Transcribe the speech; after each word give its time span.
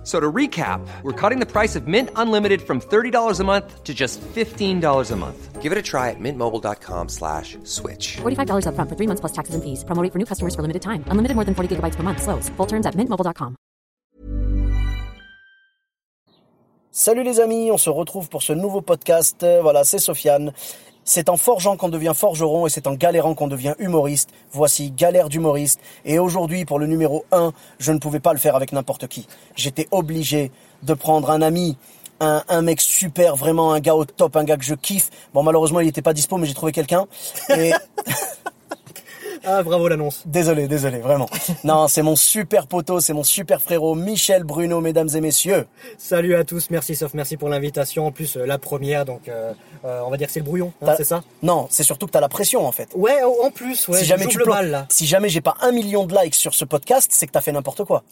F- 0.00 0.06
So 0.06 0.18
to 0.18 0.32
recap, 0.32 0.80
we're 1.02 1.12
cutting 1.12 1.40
the 1.40 1.46
price 1.46 1.76
of 1.76 1.86
Mint 1.86 2.08
Unlimited 2.16 2.62
from 2.62 2.80
$30 2.80 3.38
a 3.40 3.44
month 3.44 3.84
to 3.84 3.92
just 3.92 4.18
$15 4.34 5.10
a 5.12 5.16
month. 5.16 5.60
Give 5.60 5.72
it 5.72 5.78
a 5.78 5.82
try 5.82 6.08
at 6.08 6.16
mintmobile.com 6.18 7.08
slash 7.10 7.58
switch. 7.64 8.16
$45 8.22 8.64
upfront 8.64 8.88
for 8.88 8.96
three 8.96 9.06
months 9.06 9.20
plus 9.20 9.32
taxes 9.32 9.54
and 9.54 9.62
fees. 9.62 9.84
Promo 9.84 10.02
rate 10.02 10.10
for 10.12 10.18
new 10.18 10.24
customers 10.24 10.54
for 10.54 10.62
limited 10.62 10.80
time. 10.80 11.04
Unlimited 11.10 11.34
more 11.36 11.44
than 11.44 11.54
40 11.54 11.76
gigabytes 11.76 11.96
per 11.96 12.02
month. 12.02 12.22
Slows. 12.22 12.48
Full 12.56 12.66
terms 12.66 12.86
at 12.86 12.94
mintmobile.com. 12.96 13.56
Salut 16.92 17.22
les 17.22 17.38
amis, 17.38 17.70
on 17.70 17.78
se 17.78 17.88
retrouve 17.90 18.28
pour 18.28 18.42
ce 18.42 18.52
nouveau 18.52 18.80
podcast. 18.80 19.42
Euh, 19.42 19.60
Voilà, 19.62 19.84
c'est 19.84 19.98
Sofiane. 20.00 20.52
C'est 21.04 21.28
en 21.28 21.36
forgeant 21.36 21.76
qu'on 21.76 21.88
devient 21.88 22.12
forgeron 22.14 22.66
et 22.66 22.70
c'est 22.70 22.86
en 22.86 22.94
galérant 22.94 23.34
qu'on 23.34 23.48
devient 23.48 23.74
humoriste. 23.78 24.30
Voici 24.52 24.90
Galère 24.90 25.28
d'humoriste. 25.28 25.80
Et 26.04 26.18
aujourd'hui, 26.18 26.64
pour 26.64 26.78
le 26.78 26.86
numéro 26.86 27.24
1, 27.32 27.52
je 27.78 27.92
ne 27.92 27.98
pouvais 27.98 28.20
pas 28.20 28.32
le 28.32 28.38
faire 28.38 28.56
avec 28.56 28.72
n'importe 28.72 29.06
qui. 29.08 29.26
J'étais 29.56 29.88
obligé 29.90 30.50
de 30.82 30.94
prendre 30.94 31.30
un 31.30 31.42
ami, 31.42 31.76
un, 32.20 32.42
un 32.48 32.62
mec 32.62 32.80
super, 32.80 33.36
vraiment 33.36 33.72
un 33.72 33.80
gars 33.80 33.94
au 33.96 34.04
top, 34.04 34.36
un 34.36 34.44
gars 34.44 34.56
que 34.56 34.64
je 34.64 34.74
kiffe. 34.74 35.10
Bon, 35.34 35.42
malheureusement, 35.42 35.80
il 35.80 35.86
n'était 35.86 36.02
pas 36.02 36.12
dispo, 36.12 36.36
mais 36.36 36.46
j'ai 36.46 36.54
trouvé 36.54 36.72
quelqu'un. 36.72 37.06
Ah, 39.44 39.62
bravo 39.62 39.88
l'annonce. 39.88 40.22
désolé, 40.26 40.68
désolé, 40.68 40.98
vraiment. 40.98 41.28
Non, 41.64 41.88
c'est 41.88 42.02
mon 42.02 42.14
super 42.16 42.66
poteau, 42.66 43.00
c'est 43.00 43.12
mon 43.14 43.24
super 43.24 43.62
frérot, 43.62 43.94
Michel 43.94 44.44
Bruno, 44.44 44.80
mesdames 44.80 45.08
et 45.14 45.20
messieurs. 45.20 45.66
Salut 45.96 46.34
à 46.34 46.44
tous, 46.44 46.68
merci 46.70 46.94
Sof, 46.94 47.14
merci 47.14 47.36
pour 47.38 47.48
l'invitation. 47.48 48.06
En 48.06 48.12
plus, 48.12 48.36
euh, 48.36 48.44
la 48.44 48.58
première, 48.58 49.04
donc 49.06 49.28
euh, 49.28 49.52
euh, 49.84 50.02
on 50.04 50.10
va 50.10 50.16
dire 50.18 50.26
que 50.26 50.32
c'est 50.32 50.40
le 50.40 50.44
brouillon, 50.44 50.72
hein, 50.82 50.94
c'est 50.96 51.04
ça 51.04 51.22
Non, 51.42 51.66
c'est 51.70 51.84
surtout 51.84 52.06
que 52.06 52.12
t'as 52.12 52.20
la 52.20 52.28
pression, 52.28 52.66
en 52.66 52.72
fait. 52.72 52.90
Ouais, 52.94 53.22
en 53.22 53.46
en 53.46 53.50
plus, 53.50 53.88
ouais. 53.88 53.98
si 53.98 54.04
jamais 54.04 54.26
tu 54.26 54.36
le 54.38 54.44
plan- 54.44 54.56
mal 54.56 54.70
là. 54.70 54.86
si 54.90 55.06
jamais 55.06 55.30
j'ai 55.30 55.40
pas 55.40 55.54
un 55.62 55.72
million 55.72 56.04
de 56.04 56.14
likes 56.14 56.34
sur 56.34 56.54
ce 56.54 56.64
podcast, 56.66 57.08
c'est 57.12 57.26
que 57.26 57.32
t'as 57.32 57.40
fait 57.40 57.52
n'importe 57.52 57.84
quoi. 57.84 58.02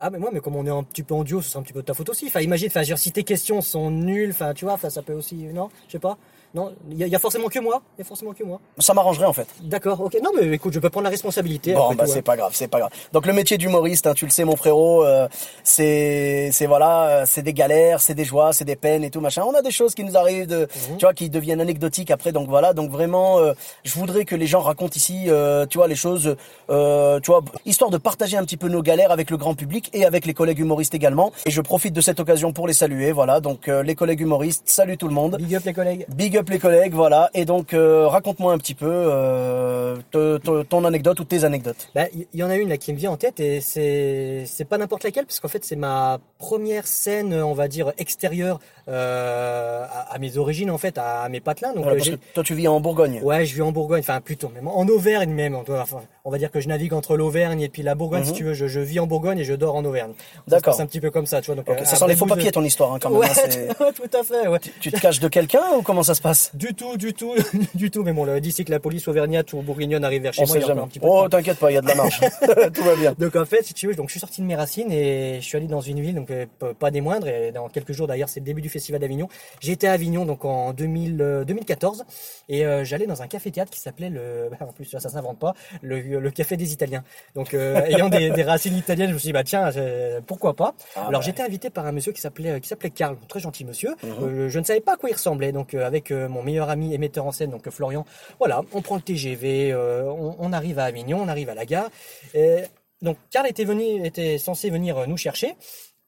Ah, 0.00 0.10
mais 0.10 0.18
moi, 0.18 0.30
mais 0.32 0.40
comme 0.40 0.56
on 0.56 0.66
est 0.66 0.70
un 0.70 0.82
petit 0.82 1.04
peu 1.04 1.14
en 1.14 1.22
duo, 1.22 1.40
c'est 1.42 1.56
un 1.56 1.62
petit 1.62 1.72
peu 1.72 1.80
de 1.82 1.86
ta 1.86 1.94
faute 1.94 2.08
aussi. 2.08 2.26
Enfin, 2.26 2.40
imagine, 2.40 2.66
enfin, 2.66 2.82
dire, 2.82 2.98
si 2.98 3.12
tes 3.12 3.22
questions 3.22 3.60
sont 3.60 3.88
nulles, 3.88 4.30
enfin, 4.32 4.52
tu 4.52 4.64
vois, 4.64 4.76
ça 4.88 5.00
peut 5.02 5.12
aussi, 5.12 5.36
non, 5.54 5.70
je 5.86 5.92
sais 5.92 5.98
pas. 6.00 6.18
Non, 6.54 6.72
il 6.90 7.00
y, 7.00 7.08
y 7.08 7.14
a 7.16 7.18
forcément 7.18 7.48
que 7.48 7.58
moi. 7.58 7.82
Il 7.96 8.02
y 8.02 8.02
a 8.02 8.04
forcément 8.04 8.32
que 8.32 8.44
moi. 8.44 8.60
Ça 8.78 8.92
m'arrangerait 8.94 9.26
en 9.26 9.32
fait. 9.32 9.46
D'accord, 9.62 10.00
ok. 10.00 10.18
Non, 10.22 10.30
mais 10.38 10.46
écoute, 10.54 10.72
je 10.74 10.80
peux 10.80 10.90
prendre 10.90 11.04
la 11.04 11.10
responsabilité. 11.10 11.72
Bon, 11.74 11.94
bah 11.94 12.06
c'est 12.06 12.18
hein. 12.18 12.22
pas 12.22 12.36
grave, 12.36 12.52
c'est 12.54 12.68
pas 12.68 12.78
grave. 12.80 12.90
Donc 13.12 13.26
le 13.26 13.32
métier 13.32 13.56
d'humoriste, 13.58 14.06
hein, 14.06 14.14
tu 14.14 14.24
le 14.26 14.30
sais 14.30 14.44
mon 14.44 14.56
frérot, 14.56 15.04
euh, 15.04 15.28
c'est 15.64 16.50
c'est 16.52 16.66
voilà, 16.66 17.06
euh, 17.08 17.24
c'est 17.26 17.42
des 17.42 17.52
galères, 17.54 18.00
c'est 18.00 18.14
des 18.14 18.24
joies, 18.24 18.52
c'est 18.52 18.64
des 18.64 18.76
peines 18.76 19.04
et 19.04 19.10
tout 19.10 19.20
machin. 19.20 19.42
On 19.46 19.54
a 19.54 19.62
des 19.62 19.70
choses 19.70 19.94
qui 19.94 20.04
nous 20.04 20.16
arrivent, 20.16 20.46
de, 20.46 20.68
Mhm. 20.90 20.96
tu 20.98 21.04
vois, 21.06 21.14
qui 21.14 21.30
deviennent 21.30 21.60
anecdotiques 21.60 22.10
après. 22.10 22.32
Donc 22.32 22.48
voilà, 22.48 22.72
donc 22.74 22.90
vraiment, 22.90 23.38
euh, 23.38 23.52
je 23.84 23.94
voudrais 23.94 24.24
que 24.24 24.34
les 24.36 24.46
gens 24.46 24.60
racontent 24.60 24.94
ici, 24.94 25.24
euh, 25.28 25.66
tu 25.66 25.78
vois, 25.78 25.88
les 25.88 25.94
choses, 25.96 26.36
euh, 26.70 27.20
tu 27.20 27.30
vois, 27.30 27.42
histoire 27.64 27.90
de 27.90 27.98
partager 27.98 28.36
un 28.36 28.44
petit 28.44 28.56
peu 28.56 28.68
nos 28.68 28.82
galères 28.82 29.10
avec 29.12 29.30
le 29.30 29.36
grand 29.36 29.54
public 29.54 29.90
et 29.92 30.04
avec 30.04 30.26
les 30.26 30.34
collègues 30.34 30.58
humoristes 30.58 30.94
également. 30.94 31.32
Et 31.46 31.50
je 31.50 31.60
profite 31.60 31.94
de 31.94 32.00
cette 32.00 32.20
occasion 32.20 32.52
pour 32.52 32.66
les 32.66 32.72
saluer. 32.74 33.12
Voilà, 33.12 33.40
donc 33.40 33.68
euh, 33.68 33.82
les 33.82 33.94
collègues 33.94 34.20
humoristes, 34.20 34.62
salut 34.66 34.96
tout 34.98 35.08
le 35.08 35.14
monde. 35.14 35.36
Big 35.38 35.54
up 35.54 35.62
les 35.64 35.72
collègues. 35.72 36.06
Big 36.08 36.36
up 36.36 36.41
les 36.50 36.58
collègues, 36.58 36.92
voilà. 36.94 37.30
Et 37.34 37.44
donc, 37.44 37.74
euh, 37.74 38.06
raconte-moi 38.08 38.52
un 38.52 38.58
petit 38.58 38.74
peu 38.74 38.86
euh, 38.90 39.96
te- 40.10 40.38
te- 40.38 40.62
ton 40.62 40.84
anecdote 40.84 41.20
ou 41.20 41.24
tes 41.24 41.44
anecdotes. 41.44 41.88
Bah, 41.94 42.06
il 42.14 42.26
y, 42.34 42.38
y 42.38 42.42
en 42.42 42.50
a 42.50 42.56
une 42.56 42.68
là 42.68 42.76
qui 42.76 42.92
me 42.92 42.98
vient 42.98 43.10
en 43.10 43.16
tête 43.16 43.40
et 43.40 43.60
c'est 43.60 44.44
c'est 44.46 44.64
pas 44.64 44.78
n'importe 44.78 45.04
laquelle 45.04 45.26
parce 45.26 45.40
qu'en 45.40 45.48
fait 45.48 45.64
c'est 45.64 45.76
ma 45.76 46.18
première 46.38 46.86
scène, 46.86 47.34
on 47.34 47.52
va 47.54 47.68
dire 47.68 47.92
extérieure 47.98 48.58
euh, 48.88 49.84
à, 49.84 50.14
à 50.14 50.18
mes 50.18 50.36
origines 50.38 50.70
en 50.70 50.78
fait, 50.78 50.98
à, 50.98 51.28
mes. 51.28 51.40
Donc 51.74 51.84
Voilà, 51.84 51.96
parce 51.98 52.04
j'ai- 52.04 52.16
que 52.16 52.20
toi, 52.34 52.42
tu 52.42 52.54
vis 52.54 52.68
en 52.68 52.80
Bourgogne. 52.80 53.20
Ouais, 53.22 53.44
je 53.44 53.54
vis 53.54 53.62
en 53.62 53.72
Bourgogne, 53.72 54.00
enfin 54.00 54.20
plutôt 54.20 54.48
même 54.48 54.68
en 54.68 54.86
Auvergne 54.86 55.30
même. 55.32 55.56
Doit- 55.66 55.80
enfin, 55.82 56.00
on 56.24 56.30
va 56.30 56.38
dire 56.38 56.50
que 56.52 56.60
je 56.60 56.68
navigue 56.68 56.92
entre 56.92 57.16
l'Auvergne 57.16 57.60
et 57.62 57.68
puis 57.68 57.82
la 57.82 57.94
Bourgogne 57.94 58.24
si 58.24 58.32
tu 58.32 58.44
veux. 58.44 58.54
Je, 58.54 58.66
je 58.68 58.78
vis 58.80 59.00
en 59.00 59.06
Bourgogne 59.06 59.38
et 59.40 59.44
je 59.44 59.54
dors 59.54 59.74
en 59.74 59.84
Auvergne. 59.84 60.10
Mhm. 60.10 60.14
D'accord. 60.48 60.72
passe 60.74 60.80
un 60.80 60.86
petit 60.86 61.00
peu 61.00 61.10
comme 61.10 61.26
ça, 61.26 61.40
tu 61.40 61.46
vois. 61.46 61.56
Donc, 61.56 61.68
euh, 61.68 61.84
ça 61.84 61.96
un 61.96 61.98
sent 61.98 62.04
les 62.08 62.16
faux 62.16 62.26
de- 62.26 62.30
papiers 62.30 62.52
ton 62.52 62.62
histoire 62.62 62.92
hein, 62.92 62.98
quand 63.00 63.10
même. 63.10 63.18
Ouais, 63.18 63.26
hein, 63.28 63.32
c'est- 63.34 63.68
tout 63.94 64.16
à 64.16 64.22
fait. 64.22 64.46
Ouais. 64.48 64.58
tu 64.80 64.92
te 64.92 65.00
caches 65.00 65.18
de 65.20 65.28
quelqu'un 65.28 65.62
ou 65.76 65.82
comment 65.82 66.02
ça 66.02 66.14
se 66.14 66.22
passe? 66.22 66.50
Du 66.54 66.74
tout, 66.74 66.96
du 66.96 67.12
tout, 67.14 67.32
du 67.74 67.90
tout. 67.90 68.02
Mais 68.04 68.12
bon, 68.12 68.38
d'ici 68.38 68.64
que 68.64 68.70
la 68.70 68.78
police 68.80 69.08
auvergnate 69.08 69.52
ou 69.52 69.62
bourguignonne 69.62 70.04
arrive 70.04 70.22
vers 70.22 70.32
chez 70.32 70.42
On 70.42 70.46
moi, 70.46 70.54
sait 70.54 70.60
il 70.62 70.66
y 70.68 70.70
a 70.70 70.74
un 70.82 70.86
petit 70.88 71.00
peu 71.00 71.06
Oh, 71.08 71.28
t'inquiète 71.28 71.58
pas, 71.58 71.70
il 71.70 71.74
y 71.74 71.78
a 71.78 71.80
de 71.80 71.88
la 71.88 71.94
marge. 71.96 72.20
Tout 72.74 72.82
va 72.84 72.94
bien. 72.96 73.14
Donc 73.18 73.34
en 73.36 73.44
fait, 73.44 73.62
si 73.64 73.74
tu 73.74 73.88
veux, 73.88 73.94
donc 73.94 74.08
je 74.08 74.12
suis 74.12 74.20
sorti 74.20 74.40
de 74.42 74.46
mes 74.46 74.54
racines 74.54 74.92
et 74.92 75.40
je 75.40 75.44
suis 75.46 75.56
allé 75.56 75.66
dans 75.66 75.80
une 75.80 76.00
ville, 76.00 76.14
donc 76.14 76.30
euh, 76.30 76.46
pas 76.78 76.90
des 76.92 77.00
moindres. 77.00 77.26
Et 77.26 77.50
dans 77.52 77.68
quelques 77.68 77.92
jours 77.92 78.06
d'ailleurs, 78.06 78.28
c'est 78.28 78.40
le 78.40 78.46
début 78.46 78.62
du 78.62 78.68
festival 78.68 79.00
d'Avignon. 79.00 79.28
J'étais 79.60 79.88
à 79.88 79.92
Avignon 79.92 80.24
donc 80.24 80.44
en 80.44 80.72
2000, 80.72 81.20
euh, 81.20 81.44
2014 81.44 82.04
et 82.48 82.64
euh, 82.64 82.84
j'allais 82.84 83.06
dans 83.06 83.22
un 83.22 83.26
café 83.26 83.50
théâtre 83.50 83.70
qui 83.72 83.80
s'appelait 83.80 84.10
le, 84.10 84.48
en 84.60 84.72
plus 84.72 84.84
ça 84.84 85.00
s'invente 85.00 85.38
pas, 85.38 85.54
le, 85.80 86.11
le 86.18 86.30
café 86.30 86.56
des 86.56 86.72
Italiens. 86.72 87.04
Donc 87.34 87.54
euh, 87.54 87.80
ayant 87.86 88.08
des, 88.08 88.30
des 88.30 88.42
racines 88.42 88.76
italiennes, 88.76 89.08
je 89.10 89.14
me 89.14 89.18
suis 89.18 89.28
dit 89.28 89.32
bah 89.32 89.44
tiens, 89.44 89.70
euh, 89.76 90.20
pourquoi 90.26 90.54
pas? 90.54 90.74
Ah 90.96 91.06
Alors 91.06 91.20
ouais. 91.20 91.26
j'étais 91.26 91.42
invité 91.42 91.70
par 91.70 91.86
un 91.86 91.92
monsieur 91.92 92.12
qui 92.12 92.20
s'appelait 92.20 92.60
qui 92.60 92.68
s'appelait 92.68 92.90
Karl, 92.90 93.16
très 93.28 93.40
gentil 93.40 93.64
monsieur. 93.64 93.90
Mhm. 94.02 94.10
Euh, 94.22 94.48
je 94.48 94.58
ne 94.58 94.64
savais 94.64 94.80
pas 94.80 94.94
à 94.94 94.96
quoi 94.96 95.10
il 95.10 95.14
ressemblait. 95.14 95.52
Donc 95.52 95.74
euh, 95.74 95.86
avec 95.86 96.10
euh, 96.10 96.28
mon 96.28 96.42
meilleur 96.42 96.70
ami 96.70 96.94
et 96.94 96.98
metteur 96.98 97.26
en 97.26 97.32
scène 97.32 97.50
donc 97.50 97.66
euh, 97.66 97.70
Florian, 97.70 98.04
voilà, 98.38 98.62
on 98.72 98.82
prend 98.82 98.96
le 98.96 99.02
TGV, 99.02 99.72
euh, 99.72 100.04
on, 100.04 100.36
on 100.38 100.52
arrive 100.52 100.78
à 100.78 100.84
Avignon, 100.84 101.20
on 101.20 101.28
arrive 101.28 101.48
à 101.48 101.54
la 101.54 101.64
gare. 101.66 101.88
Et 102.34 102.62
donc 103.02 103.16
Karl 103.30 103.46
était 103.48 103.64
venu, 103.64 104.04
était 104.06 104.38
censé 104.38 104.70
venir 104.70 104.98
euh, 104.98 105.06
nous 105.06 105.16
chercher. 105.16 105.54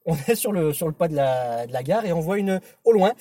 On 0.05 0.15
est 0.27 0.35
sur 0.35 0.51
le 0.51 0.71
sur 0.73 0.87
le 0.87 0.93
pas 0.93 1.07
de 1.07 1.15
la, 1.15 1.65
de 1.67 1.73
la 1.73 1.81
gare 1.83 2.05
et 2.05 2.13
on 2.13 2.19
voit 2.19 2.37
une 2.37 2.61
au 2.83 2.91
loin 2.91 3.13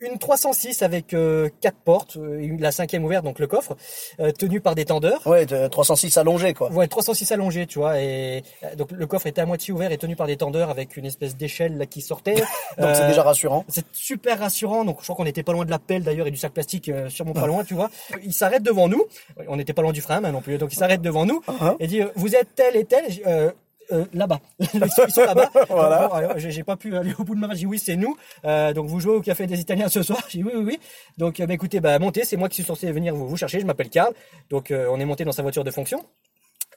une 0.00 0.18
306 0.18 0.82
avec 0.82 1.12
euh, 1.12 1.48
quatre 1.60 1.76
portes, 1.84 2.16
euh, 2.16 2.38
une- 2.40 2.60
la 2.60 2.72
cinquième 2.72 3.04
ouverte 3.04 3.24
donc 3.24 3.38
le 3.38 3.46
coffre, 3.46 3.76
euh, 4.20 4.30
tenue 4.32 4.60
par 4.60 4.74
des 4.74 4.84
tendeurs. 4.84 5.26
Ouais, 5.26 5.44
de- 5.44 5.66
306 5.68 6.16
allongé 6.16 6.54
quoi. 6.54 6.70
Ouais, 6.72 6.86
306 6.88 7.30
allongé, 7.32 7.66
tu 7.66 7.78
vois, 7.80 8.00
et 8.00 8.42
euh, 8.62 8.74
donc 8.76 8.92
le 8.92 9.06
coffre 9.06 9.26
était 9.26 9.40
à 9.40 9.46
moitié 9.46 9.74
ouvert 9.74 9.90
et 9.92 9.98
tenu 9.98 10.16
par 10.16 10.26
des 10.26 10.36
tendeurs 10.36 10.70
avec 10.70 10.96
une 10.96 11.04
espèce 11.04 11.36
d'échelle 11.36 11.86
qui 11.90 12.00
sortait. 12.00 12.34
Donc 12.78 12.90
c'est 12.94 13.02
Euh, 13.02 13.08
déjà 13.08 13.22
rassurant. 13.22 13.64
c'est 13.68 13.84
super 13.92 14.38
rassurant. 14.38 14.84
Donc, 14.84 14.98
je 15.00 15.04
crois 15.04 15.16
qu'on 15.16 15.24
n'était 15.24 15.42
pas 15.42 15.52
loin 15.52 15.64
de 15.66 15.70
la 15.70 15.78
pelle 15.78 16.02
d'ailleurs 16.04 16.26
et 16.26 16.30
du 16.30 16.36
sac 16.38 16.52
plastique 16.52 16.88
euh, 16.88 17.08
sûrement 17.10 17.32
pas 17.34 17.46
loin, 17.46 17.64
tu 17.64 17.74
vois. 17.74 17.90
Il 18.24 18.32
s'arrête 18.32 18.62
devant 18.62 18.88
nous. 18.88 19.04
On 19.48 19.56
n'était 19.56 19.72
pas 19.74 19.82
loin 19.82 19.92
du 19.92 20.00
frein 20.00 20.22
hein, 20.24 20.32
non 20.32 20.40
plus. 20.40 20.56
Donc, 20.58 20.72
il 20.72 20.76
s'arrête 20.76 21.02
devant 21.02 21.26
nous 21.26 21.42
Uh-huh. 21.48 21.76
et 21.80 21.86
dit 21.86 22.00
Vous 22.14 22.34
êtes 22.34 22.54
tel 22.54 22.76
et 22.76 22.84
tel? 22.84 23.04
Euh, 23.92 24.02
euh, 24.02 24.04
là-bas. 24.12 24.40
ils 24.60 25.12
sont, 25.12 25.24
là-bas. 25.24 25.50
Voilà. 25.68 26.08
Bon, 26.08 26.14
alors, 26.14 26.38
j'ai 26.38 26.62
pas 26.64 26.76
pu 26.76 26.96
aller 26.96 27.12
au 27.18 27.24
bout 27.24 27.34
de 27.34 27.40
ma 27.40 27.48
marche. 27.48 27.58
J'ai 27.58 27.66
dit 27.66 27.70
oui, 27.70 27.78
c'est 27.78 27.96
nous. 27.96 28.16
Euh, 28.44 28.72
donc 28.72 28.86
vous 28.86 29.00
jouez 29.00 29.14
au 29.14 29.20
café 29.20 29.46
des 29.46 29.60
Italiens 29.60 29.88
ce 29.88 30.02
soir. 30.02 30.22
J'ai 30.28 30.38
dit 30.38 30.44
oui, 30.44 30.52
oui, 30.54 30.64
oui. 30.66 30.80
Donc 31.18 31.40
euh, 31.40 31.46
bah, 31.46 31.54
écoutez, 31.54 31.80
bah 31.80 31.98
montez. 31.98 32.24
C'est 32.24 32.36
moi 32.36 32.48
qui 32.48 32.56
suis 32.56 32.64
censé 32.64 32.90
venir 32.92 33.14
vous, 33.14 33.28
vous 33.28 33.36
chercher. 33.36 33.60
Je 33.60 33.66
m'appelle 33.66 33.90
Karl. 33.90 34.12
Donc 34.50 34.70
euh, 34.70 34.88
on 34.90 34.98
est 35.00 35.04
monté 35.04 35.24
dans 35.24 35.32
sa 35.32 35.42
voiture 35.42 35.64
de 35.64 35.70
fonction. 35.70 36.04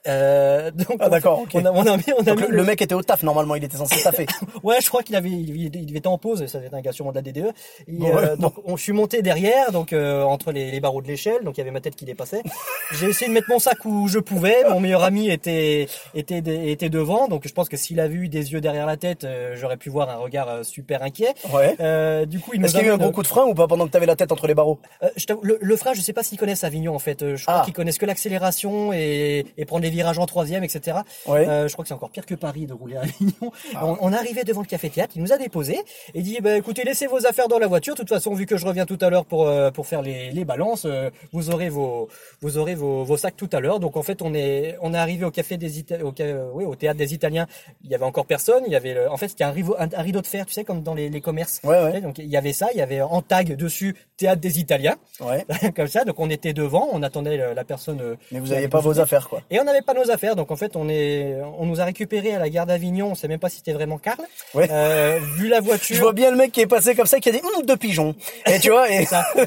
Euh, 0.08 0.70
donc 0.70 0.96
Ah, 1.00 1.08
d'accord, 1.08 1.42
on 1.54 1.64
a, 1.64 1.70
on 1.72 1.86
a 1.86 1.96
mis, 1.96 2.04
on 2.18 2.26
a 2.26 2.34
mis 2.34 2.42
le, 2.42 2.48
le 2.48 2.64
mec 2.64 2.80
était 2.82 2.94
au 2.94 3.02
taf 3.02 3.22
normalement, 3.22 3.54
il 3.54 3.64
était 3.64 3.76
censé 3.76 4.02
taffer. 4.02 4.26
Ouais, 4.62 4.76
je 4.80 4.88
crois 4.88 5.02
qu'il 5.02 5.14
avait, 5.16 5.28
il, 5.30 5.74
il- 5.76 5.96
était 5.96 6.06
en 6.08 6.18
pause. 6.18 6.46
Ça 6.46 6.58
devait 6.58 6.68
être 6.68 6.74
un 6.74 6.80
gars 6.80 6.92
sûrement 6.92 7.12
de 7.12 7.16
la 7.16 7.22
DDE. 7.22 7.52
Et, 7.88 7.92
euh, 8.10 8.36
bon. 8.36 8.42
donc, 8.42 8.54
on, 8.64 8.76
je 8.76 8.82
suis 8.82 8.92
monté 8.92 9.22
derrière, 9.22 9.70
donc 9.72 9.92
euh, 9.92 10.22
entre 10.22 10.50
les, 10.52 10.70
les 10.70 10.80
barreaux 10.80 11.02
de 11.02 11.06
l'échelle. 11.08 11.42
Donc, 11.44 11.56
il 11.56 11.60
y 11.60 11.62
avait 11.62 11.70
ma 11.70 11.80
tête 11.80 11.94
qui 11.96 12.04
dépassait. 12.04 12.42
J'ai 12.92 13.06
essayé 13.06 13.28
de 13.28 13.34
mettre 13.34 13.48
mon 13.50 13.58
sac 13.58 13.84
où 13.84 14.08
je 14.08 14.18
pouvais. 14.18 14.56
Mon 14.68 14.80
meilleur 14.80 15.02
ami 15.04 15.30
était 15.30 15.86
était 16.14 16.42
était 16.70 16.88
devant. 16.88 17.28
Donc, 17.28 17.46
je 17.46 17.52
pense 17.52 17.68
que 17.68 17.76
s'il 17.76 18.00
avait 18.00 18.14
eu 18.14 18.28
des 18.28 18.52
yeux 18.52 18.60
derrière 18.60 18.86
la 18.86 18.96
tête, 18.96 19.24
euh, 19.24 19.54
j'aurais 19.56 19.76
pu 19.76 19.88
voir 19.90 20.08
un 20.10 20.16
regard 20.16 20.48
euh, 20.48 20.62
super 20.62 21.02
inquiet. 21.02 21.34
Ouais. 21.52 21.76
Euh, 21.80 22.26
du 22.26 22.40
coup, 22.40 22.52
il 22.54 22.64
Est-ce 22.64 22.72
qu'il 22.74 22.82
y 22.82 22.88
a 22.88 22.88
eu 22.88 22.92
un 22.94 22.98
gros 22.98 23.12
coup 23.12 23.22
de 23.22 23.26
frein 23.28 23.44
ou 23.44 23.54
pas 23.54 23.66
pendant 23.66 23.86
que 23.86 23.90
t'avais 23.90 24.06
la 24.06 24.16
tête 24.16 24.32
entre 24.32 24.46
les 24.46 24.54
barreaux? 24.54 24.78
Euh, 25.02 25.08
je 25.16 25.26
le, 25.42 25.58
le 25.60 25.76
frein, 25.76 25.92
je 25.94 26.00
sais 26.00 26.12
pas 26.12 26.22
s'ils 26.22 26.38
connaissent 26.38 26.64
Avignon 26.64 26.94
en 26.94 26.98
fait. 26.98 27.36
Je 27.36 27.42
crois 27.42 27.58
Ah. 27.60 27.62
qu'ils 27.64 27.74
connaissent 27.74 27.98
que 27.98 28.06
l'accélération 28.06 28.92
et, 28.92 29.46
et 29.56 29.64
prendre 29.64 29.82
les 29.84 29.90
virages 29.96 30.18
en 30.18 30.26
troisième, 30.26 30.62
etc. 30.64 30.98
Ouais. 31.26 31.46
Euh, 31.48 31.66
je 31.68 31.72
crois 31.72 31.82
que 31.84 31.88
c'est 31.88 31.94
encore 31.94 32.10
pire 32.10 32.26
que 32.26 32.34
Paris 32.34 32.66
de 32.66 32.72
rouler 32.74 32.96
à 32.96 33.00
Avignon. 33.02 33.50
On, 33.82 33.96
on 34.00 34.12
arrivait 34.12 34.44
devant 34.44 34.60
le 34.60 34.66
café 34.66 34.90
théâtre, 34.90 35.14
il 35.16 35.22
nous 35.22 35.32
a 35.32 35.38
déposé 35.38 35.78
et 36.14 36.22
dit 36.22 36.38
bah, 36.42 36.56
écoutez 36.56 36.84
laissez 36.84 37.06
vos 37.06 37.26
affaires 37.26 37.48
dans 37.48 37.58
la 37.58 37.66
voiture. 37.66 37.94
De 37.94 38.00
toute 38.00 38.08
façon, 38.08 38.34
vu 38.34 38.46
que 38.46 38.56
je 38.56 38.66
reviens 38.66 38.86
tout 38.86 38.98
à 39.00 39.08
l'heure 39.10 39.24
pour 39.24 39.46
euh, 39.48 39.70
pour 39.70 39.86
faire 39.86 40.02
les, 40.02 40.30
les 40.30 40.44
balances, 40.44 40.84
euh, 40.84 41.10
vous 41.32 41.50
aurez 41.50 41.68
vos 41.70 42.08
vous 42.42 42.58
aurez 42.58 42.74
vos, 42.74 43.04
vos 43.04 43.16
sacs 43.16 43.36
tout 43.36 43.50
à 43.52 43.60
l'heure. 43.60 43.80
Donc 43.80 43.96
en 43.96 44.02
fait, 44.02 44.20
on 44.22 44.34
est 44.34 44.76
on 44.82 44.92
est 44.94 44.98
arrivé 44.98 45.24
au 45.24 45.30
café 45.30 45.56
des 45.56 45.80
Ita- 45.80 46.02
au, 46.02 46.12
oui, 46.54 46.64
au 46.64 46.74
théâtre 46.76 46.98
des 46.98 47.14
Italiens. 47.14 47.46
Il 47.84 47.90
y 47.90 47.94
avait 47.94 48.04
encore 48.04 48.26
personne. 48.26 48.62
Il 48.66 48.72
y 48.72 48.76
avait 48.76 48.94
le- 48.94 49.10
en 49.10 49.16
fait 49.16 49.28
c'était 49.28 49.44
un, 49.44 49.54
un, 49.78 49.88
un 49.92 50.02
rideau 50.02 50.20
de 50.20 50.26
fer, 50.26 50.44
tu 50.46 50.52
sais 50.52 50.64
comme 50.64 50.82
dans 50.82 50.94
les, 50.94 51.08
les 51.08 51.20
commerces. 51.20 51.60
Ouais, 51.64 51.82
ouais. 51.82 52.00
Donc 52.00 52.18
il 52.18 52.26
y 52.30 52.36
avait 52.36 52.52
ça, 52.52 52.68
il 52.74 52.78
y 52.78 52.82
avait 52.82 53.00
en 53.00 53.22
tag 53.22 53.56
dessus 53.56 53.96
théâtre 54.16 54.40
des 54.40 54.58
Italiens 54.60 54.96
comme 55.76 55.88
ça. 55.88 56.04
Donc 56.04 56.18
on 56.18 56.28
était 56.30 56.52
devant, 56.52 56.88
on 56.92 57.02
attendait 57.02 57.54
la 57.54 57.64
personne. 57.64 58.16
Mais 58.32 58.38
vous 58.40 58.46
qui 58.46 58.52
aviez 58.52 58.56
allait 58.64 58.68
pas 58.68 58.80
vos 58.80 59.00
affaires 59.00 59.28
quoi. 59.28 59.42
Et 59.50 59.60
on 59.60 59.64
n'avait 59.64 59.82
pas 59.86 59.94
nos 59.94 60.10
affaires. 60.10 60.36
Donc 60.36 60.50
en 60.50 60.56
fait, 60.56 60.76
on 60.76 60.88
est, 60.88 61.36
on 61.58 61.66
nous 61.66 61.80
a 61.80 61.84
récupéré 61.84 62.34
à 62.34 62.38
la 62.38 62.50
gare 62.50 62.66
d'Avignon. 62.66 63.08
On 63.12 63.14
sait 63.14 63.28
même 63.28 63.38
pas 63.38 63.48
si 63.48 63.58
c'était 63.58 63.72
vraiment 63.72 63.98
Karl. 63.98 64.18
Ouais. 64.54 64.68
Euh, 64.70 65.18
vu 65.38 65.48
la 65.48 65.60
voiture. 65.60 65.96
Je 65.96 66.00
vois 66.02 66.12
bien 66.12 66.30
le 66.30 66.36
mec 66.36 66.52
qui 66.52 66.60
est 66.60 66.66
passé 66.66 66.94
comme 66.94 67.06
ça, 67.06 67.18
qui 67.20 67.28
a 67.30 67.32
dit 67.32 67.40
hum, 67.42 67.64
deux 67.64 67.76
pigeons. 67.76 68.14
Et 68.46 68.58
tu 68.58 68.70
vois, 68.70 68.90
et 68.90 69.06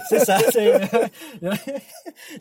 C'est 0.10 0.20
ça, 0.20 0.38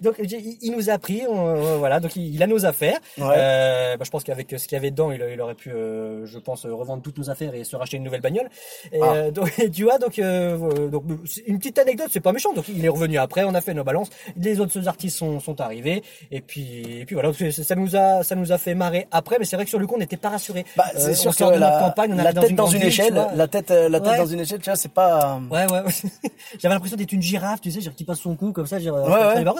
donc 0.00 0.16
il 0.20 0.72
nous 0.72 0.90
a 0.90 0.98
pris, 0.98 1.22
on- 1.28 1.56
euh, 1.56 1.76
voilà. 1.76 2.00
Donc 2.00 2.16
il, 2.16 2.34
il 2.34 2.42
a 2.42 2.46
nos 2.46 2.64
affaires. 2.66 2.98
Ouais. 3.18 3.26
Euh, 3.36 3.96
bah, 3.96 4.04
je 4.04 4.10
pense 4.10 4.24
qu'avec 4.24 4.50
ce 4.56 4.64
qu'il 4.66 4.76
y 4.76 4.76
avait 4.76 4.90
dedans, 4.90 5.10
il, 5.12 5.24
il 5.32 5.40
aurait 5.40 5.54
pu, 5.54 5.70
euh, 5.70 6.26
je 6.26 6.38
pense, 6.38 6.64
revendre 6.66 7.02
toutes 7.02 7.18
nos 7.18 7.30
affaires 7.30 7.54
et 7.54 7.64
se 7.64 7.76
racheter 7.76 7.96
une 7.96 8.04
nouvelle 8.04 8.20
bagnole. 8.20 8.48
Et, 8.92 9.00
Ah. 9.02 9.30
donc 9.30 9.52
tu 9.72 9.84
vois, 9.84 9.98
donc, 9.98 10.18
donc 10.20 11.04
une 11.46 11.58
petite 11.58 11.78
anecdote, 11.78 12.08
c'est 12.10 12.20
pas 12.20 12.32
méchant. 12.32 12.52
Donc 12.52 12.66
il 12.68 12.84
est 12.84 12.88
revenu 12.88 13.18
après, 13.18 13.44
on 13.44 13.54
a 13.54 13.60
fait 13.60 13.74
nos 13.74 13.84
balances. 13.84 14.10
Les 14.36 14.60
autres 14.60 14.88
artistes 14.88 15.16
sont, 15.18 15.40
sont 15.40 15.60
arrivés 15.60 16.02
et 16.30 16.40
puis, 16.40 17.00
et 17.00 17.04
puis 17.04 17.14
voilà. 17.14 17.32
ça 17.32 17.74
nous 17.78 17.96
a, 17.96 18.22
ça 18.22 18.34
nous 18.34 18.52
a 18.52 18.58
fait 18.58 18.74
marrer 18.74 19.06
après. 19.10 19.36
Mais 19.38 19.44
c'est 19.44 19.56
vrai 19.56 19.64
que 19.64 19.70
sur 19.70 19.78
le 19.78 19.86
coup, 19.86 19.94
on 19.94 19.98
n'était 19.98 20.16
pas 20.16 20.28
rassurés. 20.28 20.64
bah, 20.76 20.84
Euh, 20.96 21.14
sûr 21.14 21.34
que 21.34 21.38
de 21.44 21.48
notre 21.50 21.60
la, 21.60 21.80
campagne, 21.80 22.12
on 22.12 22.16
la 22.16 22.22
arrive 22.24 22.34
dans 22.34 22.40
tête 22.42 22.50
une 22.50 22.56
dans 22.56 22.66
une 22.66 22.78
ville, 22.78 22.88
échelle, 22.88 23.26
la 23.34 23.48
tête, 23.48 23.70
euh, 23.70 23.88
la 23.88 24.00
tête 24.00 24.10
Ouais. 24.12 24.18
dans 24.18 24.26
une 24.26 24.40
échelle, 24.40 24.58
tu 24.60 24.66
vois, 24.70 24.76
c'est 24.76 24.92
pas. 24.92 25.40
Ouais, 25.50 25.64
ouais. 25.70 25.80
ouais. 25.80 25.92
J'avais 26.58 26.74
l'impression 26.74 26.96
d'être 26.96 27.12
une 27.12 27.22
girafe, 27.22 27.60
tu 27.60 27.70
sais, 27.70 27.80
genre 27.80 27.94
qui 27.94 28.04
passe 28.04 28.20
son 28.20 28.36
cou 28.36 28.52
comme 28.52 28.66
ça. 28.66 28.78
Genre, 28.78 28.96
Ouais, 29.08 29.54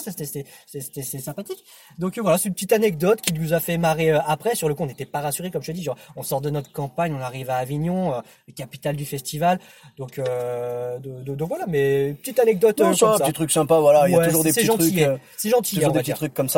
c'était, 0.68 1.02
sympathique. 1.20 1.64
Donc 1.98 2.18
euh, 2.18 2.22
voilà, 2.22 2.38
c'est 2.38 2.48
une 2.48 2.54
petite 2.54 2.72
anecdote 2.72 3.20
qui 3.20 3.32
nous 3.32 3.52
a 3.54 3.60
fait 3.60 3.78
marrer 3.78 4.10
euh, 4.12 4.18
après. 4.26 4.54
Sur 4.54 4.68
le 4.68 4.74
coup, 4.74 4.82
on 4.82 4.86
n'était 4.86 5.06
pas 5.06 5.20
rassurés, 5.20 5.50
comme 5.50 5.62
je 5.62 5.72
te 5.72 5.76
dis. 5.76 5.82
Genre, 5.82 5.96
on 6.16 6.22
sort 6.22 6.40
de 6.40 6.50
notre 6.50 6.72
campagne, 6.72 7.14
on 7.18 7.20
arrive 7.22 7.50
à 7.50 7.56
Avignon, 7.56 8.14
euh, 8.14 8.20
capitale 8.56 8.96
du 8.96 9.04
festival. 9.06 9.58
Donc, 9.96 10.18
euh, 10.18 10.98
de- 10.98 11.22
de- 11.22 11.34
donc 11.34 11.48
voilà, 11.48 11.64
mais 11.68 12.14
petite 12.20 12.38
anecdote 12.40 12.80
Non, 12.80 12.90
euh, 12.90 12.94
ça, 12.94 13.06
comme 13.06 13.14
un 13.14 13.18
petit 13.18 13.32
truc 13.32 13.50
sympa, 13.50 13.78
voilà. 13.78 14.08
Il 14.08 14.12
y 14.12 14.18
a 14.18 14.24
toujours 14.26 14.44
des 14.44 14.52
petits 14.52 14.66
trucs, 14.66 14.98
euh, 14.98 15.16
c'est 15.36 15.50
gentil, 15.50 15.76
toujours 15.76 15.92
des 15.92 16.00
petits 16.00 16.12
trucs 16.12 16.34
comme 16.34 16.48
ça. 16.48 16.57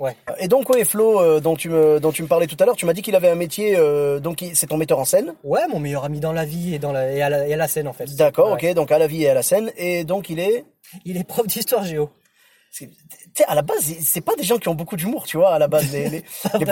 Ouais. 0.00 0.16
Et 0.38 0.48
donc, 0.48 0.68
ouais, 0.70 0.84
Flo, 0.84 1.20
euh, 1.20 1.40
dont 1.40 1.56
tu 1.56 1.68
me, 1.68 2.00
dont 2.00 2.12
tu 2.12 2.22
me 2.22 2.28
parlais 2.28 2.46
tout 2.46 2.56
à 2.60 2.64
l'heure, 2.64 2.76
tu 2.76 2.86
m'as 2.86 2.92
dit 2.92 3.02
qu'il 3.02 3.14
avait 3.16 3.28
un 3.28 3.34
métier, 3.34 3.76
euh, 3.76 4.18
donc 4.20 4.44
c'est 4.54 4.66
ton 4.66 4.76
metteur 4.76 4.98
en 4.98 5.04
scène. 5.04 5.34
Ouais, 5.44 5.66
mon 5.68 5.80
meilleur 5.80 6.04
ami 6.04 6.20
dans 6.20 6.32
la 6.32 6.44
vie 6.44 6.74
et 6.74 6.78
dans 6.78 6.92
la, 6.92 7.12
et 7.12 7.22
à 7.22 7.28
la, 7.28 7.46
et 7.46 7.54
à 7.54 7.56
la 7.56 7.68
scène, 7.68 7.88
en 7.88 7.92
fait. 7.92 8.14
D'accord, 8.16 8.52
Ouais. 8.52 8.70
ok, 8.70 8.74
donc 8.74 8.92
à 8.92 8.98
la 8.98 9.06
vie 9.06 9.24
et 9.24 9.28
à 9.28 9.34
la 9.34 9.42
scène. 9.42 9.70
Et 9.76 10.04
donc 10.04 10.30
il 10.30 10.40
est. 10.40 10.64
Il 11.04 11.18
est 11.18 11.24
prof 11.24 11.46
d'histoire 11.46 11.84
géo. 11.84 12.08
À 13.46 13.54
la 13.54 13.62
base, 13.62 13.94
c'est 14.00 14.20
pas 14.20 14.34
des 14.36 14.42
gens 14.42 14.58
qui 14.58 14.68
ont 14.68 14.74
beaucoup 14.74 14.96
d'humour, 14.96 15.24
tu 15.24 15.36
vois, 15.36 15.54
à 15.54 15.58
la 15.58 15.68
base, 15.68 15.92
les, 15.92 16.08
les, 16.08 16.24
les. 16.58 16.64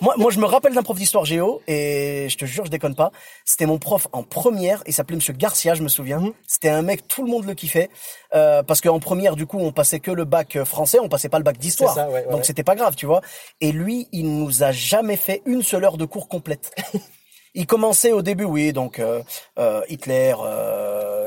Moi, 0.00 0.14
moi, 0.16 0.30
je 0.30 0.38
me 0.38 0.44
rappelle 0.44 0.74
d'un 0.74 0.82
prof 0.82 0.96
d'histoire 0.96 1.24
géo, 1.24 1.62
et 1.66 2.26
je 2.28 2.36
te 2.36 2.44
jure, 2.44 2.64
je 2.66 2.70
déconne 2.70 2.94
pas. 2.94 3.12
C'était 3.44 3.66
mon 3.66 3.78
prof 3.78 4.08
en 4.12 4.22
première, 4.22 4.82
il 4.86 4.92
s'appelait 4.92 5.16
Monsieur 5.16 5.32
Garcia, 5.32 5.74
je 5.74 5.82
me 5.82 5.88
souviens. 5.88 6.20
Mhm. 6.20 6.32
C'était 6.46 6.70
un 6.70 6.82
mec, 6.82 7.08
tout 7.08 7.22
le 7.24 7.30
monde 7.30 7.44
le 7.44 7.54
kiffait, 7.54 7.90
euh, 8.34 8.62
parce 8.62 8.80
qu'en 8.80 9.00
première, 9.00 9.36
du 9.36 9.46
coup, 9.46 9.58
on 9.58 9.72
passait 9.72 10.00
que 10.00 10.10
le 10.10 10.24
bac 10.24 10.56
euh, 10.56 10.64
français, 10.64 10.98
on 11.00 11.08
passait 11.08 11.28
pas 11.28 11.38
le 11.38 11.44
bac 11.44 11.58
d'histoire. 11.58 11.96
Ouais, 11.96 12.14
ouais, 12.14 12.22
donc 12.24 12.38
ouais. 12.38 12.44
c'était 12.44 12.64
pas 12.64 12.74
grave, 12.74 12.94
tu 12.94 13.06
vois. 13.06 13.20
Et 13.60 13.72
lui, 13.72 14.08
il 14.12 14.38
nous 14.38 14.62
a 14.62 14.72
jamais 14.72 15.16
fait 15.16 15.42
une 15.46 15.62
seule 15.62 15.84
heure 15.84 15.96
de 15.96 16.04
cours 16.04 16.28
complète. 16.28 16.70
Il 17.54 17.66
commençait 17.66 18.12
au 18.12 18.22
début, 18.22 18.44
oui, 18.44 18.72
donc 18.72 18.98
euh, 18.98 19.22
euh, 19.58 19.82
Hitler, 19.88 20.34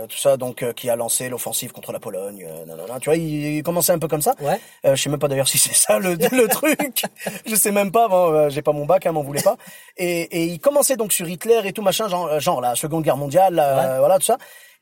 tout 0.08 0.18
ça, 0.18 0.38
donc 0.38 0.64
euh, 0.64 0.74
qui 0.74 0.90
a 0.90 0.96
lancé 0.96 1.30
l'offensive 1.30 1.72
contre 1.72 1.92
la 1.92 2.00
Pologne, 2.00 2.46
euh, 2.48 2.66
nanana, 2.66 3.00
tu 3.00 3.10
vois, 3.10 3.18
il, 3.18 3.58
il 3.58 3.64
commençait 3.64 3.92
un 3.92 4.00
peu 4.00 4.08
comme 4.08 4.22
ça. 4.22 4.36
Ouais. 4.40 4.60
Euh, 4.86 4.96
je 4.96 5.02
sais 5.02 5.10
même 5.10 5.20
pas 5.20 5.28
d'ailleurs 5.28 5.48
si 5.48 5.58
c'est 5.58 5.74
ça 5.74 6.00
le, 6.00 6.14
le 6.16 6.48
truc. 6.50 7.04
Je 7.46 7.56
sais 7.56 7.72
même 7.72 7.92
pas. 7.92 8.08
Bon, 8.08 8.32
euh, 8.34 8.50
j'ai 8.50 8.62
pas 8.62 8.72
mon 8.72 8.86
bac, 8.86 9.06
hein, 9.06 9.12
m'en 9.12 9.24
voulez 9.24 9.42
pas. 9.42 9.58
Et, 9.98 10.22
et 10.22 10.44
il 10.46 10.60
commençait 10.60 10.98
donc 10.98 11.14
sur 11.14 11.28
Hitler 11.28 11.62
et 11.66 11.74
tout 11.74 11.82
machin, 11.82 12.08
genre, 12.08 12.28
euh, 12.28 12.40
genre 12.40 12.62
la 12.62 12.76
Seconde 12.76 13.04
Guerre 13.04 13.18
mondiale, 13.18 13.60
euh, 13.60 14.00
voilà 14.00 14.20
tout 14.20 14.26
ça. 14.26 14.38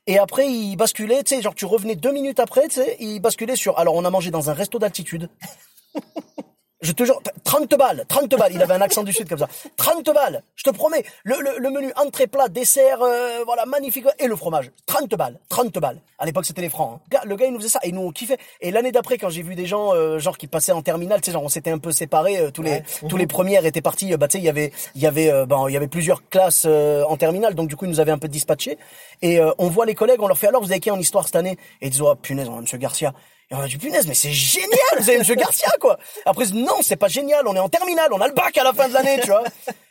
Et 0.06 0.18
après, 0.18 0.46
il 0.48 0.76
basculait, 0.76 1.22
tu 1.22 1.34
sais, 1.34 1.42
genre 1.42 1.54
tu 1.54 1.64
revenais 1.64 1.96
deux 1.96 2.12
minutes 2.12 2.38
après, 2.40 2.68
tu 2.68 2.74
sais, 2.74 2.96
il 3.00 3.20
basculait 3.20 3.56
sur. 3.56 3.78
Alors, 3.78 3.94
on 3.94 4.04
a 4.04 4.10
mangé 4.10 4.30
dans 4.30 4.50
un 4.50 4.54
resto 4.54 4.78
d'altitude. 4.78 5.30
Je 6.84 6.92
te 6.92 7.02
jure, 7.02 7.20
30 7.44 7.74
balles, 7.78 8.04
30 8.08 8.28
balles. 8.36 8.52
Il 8.54 8.62
avait 8.62 8.74
un 8.74 8.80
accent 8.82 9.02
du 9.02 9.12
sud 9.12 9.26
comme 9.28 9.38
ça. 9.38 9.48
30 9.78 10.04
balles, 10.14 10.42
je 10.54 10.64
te 10.64 10.70
promets. 10.70 11.02
Le, 11.24 11.36
le, 11.40 11.58
le 11.58 11.70
menu 11.70 11.90
entrée 11.96 12.26
plat, 12.26 12.48
dessert, 12.48 12.98
euh, 13.02 13.42
voilà, 13.46 13.64
magnifique. 13.64 14.04
Et 14.18 14.26
le 14.26 14.36
fromage. 14.36 14.70
30 14.86 15.08
balles, 15.16 15.38
30 15.48 15.78
balles. 15.78 15.98
À 16.18 16.26
l'époque, 16.26 16.44
c'était 16.44 16.60
les 16.60 16.68
francs. 16.68 16.96
hein. 16.96 17.00
Gars, 17.10 17.22
Le 17.24 17.36
gars, 17.36 17.46
il 17.46 17.52
nous 17.52 17.58
faisait 17.58 17.70
ça 17.70 17.80
et 17.82 17.90
nous, 17.90 18.02
on 18.02 18.12
kiffait. 18.12 18.36
Et 18.60 18.70
l'année 18.70 18.92
d'après, 18.92 19.16
quand 19.16 19.30
j'ai 19.30 19.42
vu 19.42 19.54
des 19.54 19.64
gens, 19.66 19.94
euh, 19.94 20.18
genre, 20.18 20.36
qui 20.36 20.46
passaient 20.46 20.72
en 20.72 20.82
terminale, 20.82 21.20
tu 21.22 21.26
sais, 21.26 21.32
genre, 21.32 21.42
on 21.42 21.48
s'était 21.48 21.70
un 21.70 21.78
peu 21.78 21.90
séparés. 21.90 22.38
euh, 22.38 22.50
tous 22.50 22.62
les, 22.62 22.70
Ouais. 22.72 22.84
tous 23.08 23.16
les 23.16 23.26
premières 23.26 23.64
étaient 23.64 23.80
partis. 23.80 24.14
bah, 24.16 24.28
tu 24.28 24.32
sais, 24.32 24.38
il 24.42 24.44
y 24.44 24.48
avait, 24.50 24.70
il 24.94 25.00
y 25.00 25.06
avait, 25.06 25.30
euh, 25.32 25.46
ben, 25.46 25.64
il 25.68 25.72
y 25.72 25.76
avait 25.78 25.88
plusieurs 25.88 26.28
classes 26.28 26.64
euh, 26.66 27.02
en 27.08 27.16
terminale. 27.16 27.54
Donc, 27.54 27.68
du 27.68 27.76
coup, 27.76 27.86
ils 27.86 27.90
nous 27.90 28.00
avaient 28.00 28.12
un 28.12 28.18
peu 28.18 28.28
dispatchés. 28.28 28.76
Et 29.22 29.40
euh, 29.40 29.52
on 29.58 29.68
voit 29.68 29.86
les 29.86 29.94
collègues, 29.94 30.20
on 30.22 30.28
leur 30.28 30.36
fait 30.38 30.48
alors, 30.48 30.62
vous 30.62 30.70
avez 30.70 30.80
qui 30.80 30.90
en 30.90 30.98
histoire 31.00 31.24
cette 31.24 31.36
année? 31.36 31.56
Et 31.80 31.86
ils 31.86 31.90
disent, 31.90 32.02
oh, 32.02 32.14
punaise, 32.14 32.48
on 32.50 32.58
a 32.58 32.60
Monsieur 32.60 32.76
Garcia. 32.78 33.14
Et 33.50 33.54
on 33.54 33.58
a 33.60 33.66
dit, 33.68 33.76
punaise, 33.76 34.06
mais 34.06 34.14
c'est 34.14 34.32
génial, 34.32 34.70
vous 34.98 35.08
avez 35.08 35.18
Monsieur 35.18 35.34
Garcia, 35.34 35.68
quoi. 35.80 35.98
Après, 36.24 36.46
non, 36.54 36.76
c'est 36.82 36.96
pas 36.96 37.08
génial, 37.08 37.46
on 37.46 37.54
est 37.54 37.58
en 37.60 37.68
terminale, 37.68 38.08
on 38.12 38.20
a 38.20 38.26
le 38.26 38.32
bac 38.34 38.56
à 38.56 38.64
la 38.64 38.72
fin 38.72 38.88
de 38.88 38.94
l'année, 38.94 39.18
tu 39.22 39.28
vois. 39.28 39.44